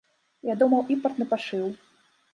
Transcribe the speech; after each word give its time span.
Я 0.51 0.55
думаў, 0.61 0.81
імпартны 0.95 1.25
пашыў. 1.35 1.65